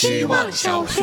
[0.00, 1.02] 希望小学。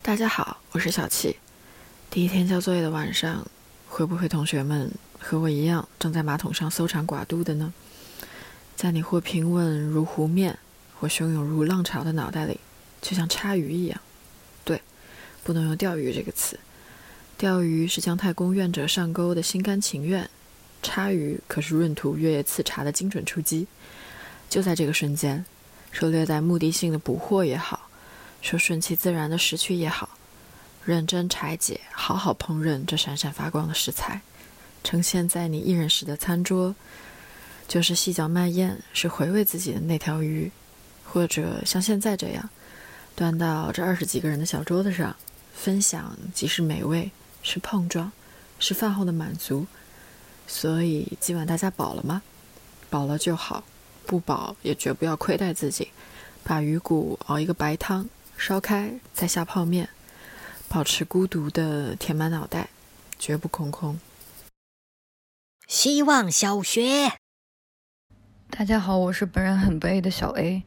[0.00, 1.36] 大家好，我是小七。
[2.08, 3.44] 第一天交作业的晚上，
[3.88, 4.88] 会不会同学们
[5.18, 7.74] 和我一样，正在马桶上搜肠刮肚的呢？
[8.76, 10.56] 在你或平稳如湖面，
[11.00, 12.60] 或汹涌如浪潮的脑袋里，
[13.02, 14.00] 就像插鱼一样。
[14.62, 14.80] 对，
[15.42, 16.56] 不能用钓鱼这个词。
[17.36, 20.30] 钓鱼是姜太公愿者上钩的心甘情愿，
[20.84, 23.66] 叉鱼可是闰土月夜刺茶的精准出击。
[24.48, 25.44] 就在这个瞬间，
[25.90, 27.88] 说略带目的性的捕获也好，
[28.40, 30.10] 说顺其自然的失去也好，
[30.84, 34.20] 认真拆解，好好烹饪这闪闪发光的食材，
[34.84, 36.72] 呈现在你一人食的餐桌，
[37.66, 40.52] 就是细嚼慢咽，是回味自己的那条鱼，
[41.04, 42.48] 或者像现在这样，
[43.16, 45.16] 端到这二十几个人的小桌子上，
[45.52, 47.10] 分享即是美味。
[47.46, 48.10] 是碰撞，
[48.58, 49.66] 是饭后的满足，
[50.46, 52.22] 所以今晚大家饱了吗？
[52.90, 53.64] 饱了就好，
[54.06, 55.88] 不饱也绝不要亏待自己。
[56.44, 59.88] 把鱼骨熬一个白汤，烧开再下泡面，
[60.68, 62.68] 保持孤独的填满脑袋，
[63.18, 63.98] 绝不空空。
[65.66, 67.14] 希望小学，
[68.50, 70.62] 大家好，我是本人很背的小 A。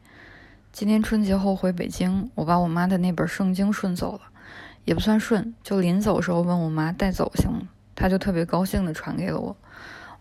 [0.73, 4.21] 今年春节后回北京，我把我妈的那本圣经顺走了。
[4.85, 7.69] 也不算顺，就临走时候问我妈带走行吗？
[7.97, 9.57] 他就特别高兴地传给了我。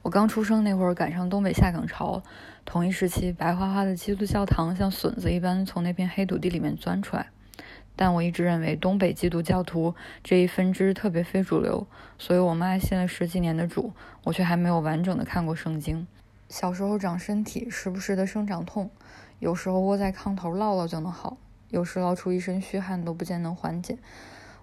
[0.01, 2.23] 我刚出生那会儿赶上东北下岗潮，
[2.65, 7.27] 同一时期白花花的基督教堂像笋子一般从那片黑土地里面钻出来。
[7.95, 11.87] 但我一直认为东北基督教徒这一分支特别非主流，
[12.19, 13.93] 所以我妈信了十几年的主，
[14.25, 16.07] 我却还没有完整的看过圣经。
[16.49, 18.91] 小时候长身体，时不时的生长痛，
[19.39, 21.37] 有时候窝在炕头唠唠就能好，
[21.71, 23.99] 有时唠出一身虚汗都不见能缓解。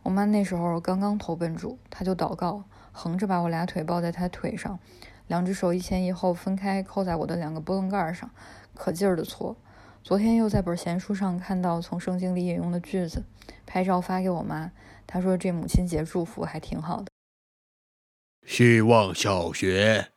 [0.04, 4.78] 我妈那时候刚刚投奔主，她就祷告，横着把我俩腿抱在她腿上，
[5.28, 8.30] 两只手一前一后分开扣在我的两个波棱盖上，
[8.76, 9.56] 可劲儿的搓。
[10.04, 13.24] 昨天又在本闲书上看到从圣经里引用的句子，
[13.66, 14.72] 拍照发给我妈，
[15.08, 17.06] 她说这母亲节祝福还挺好的。
[18.46, 20.10] 希望小学，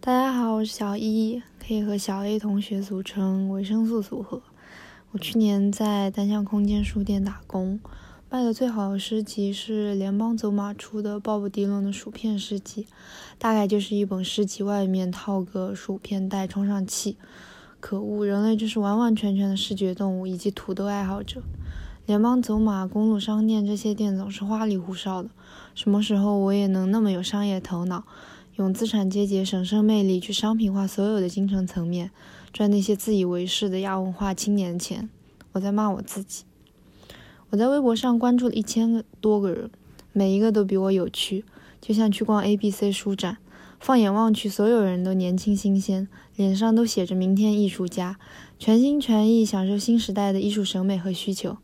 [0.00, 4.42] 大家好，我是小一，可以和小 A 同学组成维生素组合。
[5.10, 7.78] 我去年在单向空间书店打工。
[8.30, 12.86] 卖的最好的诗集是联邦走马出的鲍勃·迪伦的薯片诗集，
[13.38, 17.16] 大概就是一本诗集外面套个薯片袋充上气。
[17.80, 21.40] 可恶，人类就是完完全全的视觉动物以及土豆爱好者。
[22.04, 25.30] 联邦走马、公路商店这些店总是花里胡哨的。
[25.74, 28.04] 什么时候我也能那么有商业头脑，
[28.56, 32.10] 用资产阶级神圣魅力去商品化所有的精神层面，
[32.52, 35.08] 赚那些自以为是的亚文化青年钱？
[35.52, 36.44] 我在骂我自己。
[37.50, 39.70] 我在微博上关注了一千多个人，
[40.12, 41.44] 每一个都比我有趣，
[41.80, 43.38] 就像去逛 A B C 书展。
[43.80, 48.18] 放眼望去，所有人都年轻新鲜，脸上都写着“明天艺术家”，
[48.58, 51.56] 全心全意享受新时代的艺术审美和需求。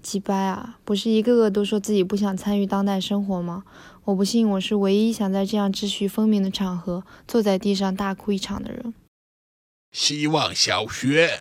[0.00, 0.78] 鸡掰啊！
[0.84, 3.64] 不是一个个都说自己不想参与当代生活吗？
[4.04, 8.92] 我不信我是唯一想在这样秩序分明的场合坐在地上大哭一场的人。
[9.92, 11.40] 希望小学，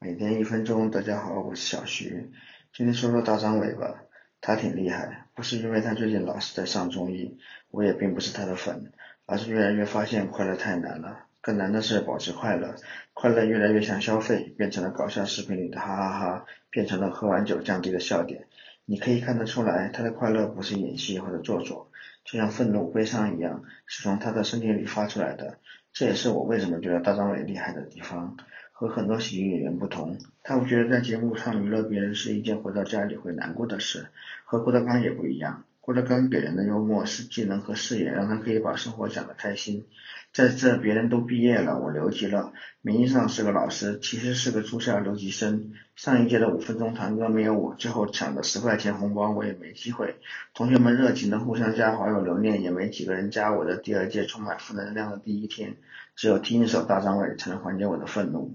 [0.00, 0.90] 每天一分钟。
[0.90, 2.30] 大家好，我是小徐。
[2.78, 4.04] 今天说说大张伟吧，
[4.40, 7.36] 他挺厉害，不是因为他最近老是在上综艺，
[7.72, 8.92] 我也并不是他的粉，
[9.26, 12.76] 而是越来越发现快乐太难了，更难的是保持快乐，
[13.14, 18.46] 快乐越来越像消费，变成了搞笑视频里的哈哈哈，变成了喝完酒降低的笑点。
[18.84, 21.90] 你可以看得出来，他的快乐不是演戏或者做作，
[22.24, 25.58] 就像愤怒、悲伤一样，是从他的身体里发出来的。
[25.92, 28.36] 这也是我为什么觉得大张伟厉害的地方。
[28.80, 34.06] 和很多喜剧演员不同，他不觉得在节目上娱乐别人是一件回到家里会难过的事。
[34.44, 39.86] 和郭德纲也不一样，郭德纲给人的幽默是技能和视野，让他可以把生活讲得开心。
[40.34, 45.72] 在这别人都毕业了，我留级了，名义上是个老师，其实是个住校留级生。
[45.96, 50.16] 上一届的五分钟堂哥没有我，最后抢的十块钱红包我也没机会。
[50.52, 55.78] 同学们热情的互相加好友留念，也没几个人加我的第二届充满负能量的第一天。
[56.14, 58.54] 只有听一首大张伟才能缓解我的愤怒。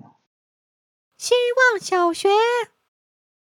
[1.17, 1.33] 希
[1.71, 2.29] 望小学，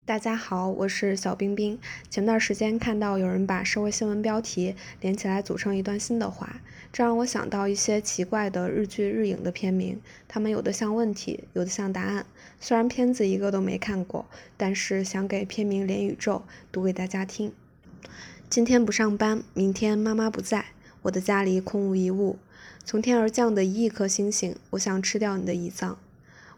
[0.03, 1.77] 大家好，我是小冰冰。
[2.09, 6.59] 前段时间看到有人把社会新闻标题连起来组成一段新的话，
[6.91, 12.25] 这让我想到一些奇怪的日剧、日影的片名，他们有的像问题，有的像答案。
[12.59, 14.25] 虽然片子一个都没看过，
[14.57, 17.53] 但是想给片名连宇宙，读给大家听。
[18.49, 20.65] 今天不上班，明天妈妈不在，
[21.03, 22.39] 我的家里空无一物。
[22.83, 25.99] 从天而降的一亿颗星星，我想吃掉你的胰脏。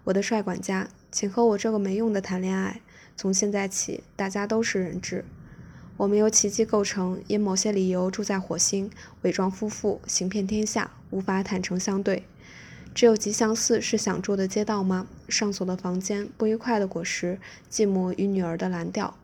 [0.05, 2.79] 我的帅管家，请和我这个没用的谈恋爱。
[3.15, 5.25] 从现在起，大家都是人质。
[5.97, 8.89] 我们由奇迹构成，因某些理由住在火星，
[9.21, 12.23] 伪装夫妇，行骗天下，无法坦诚相对。
[12.95, 15.07] 只有吉祥寺是想住的街道吗？
[15.29, 17.39] 上锁的房间，不愉快的果实，
[17.71, 19.17] 寂寞与女儿的蓝调。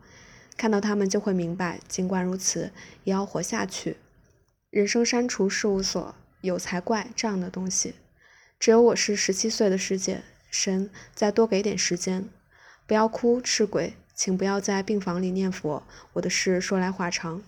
[0.56, 2.72] 看到他们就会明白，尽管如此，
[3.04, 3.96] 也要活下去。
[4.70, 7.94] 人生删除事务所有才怪这样的东西。
[8.58, 10.22] 只有我是十七岁的世界。
[10.50, 12.28] 神，再多给点时间。
[12.90, 15.84] 不要哭，赤鬼，请不要在病房里念佛。
[16.14, 17.40] 我的事说来话长。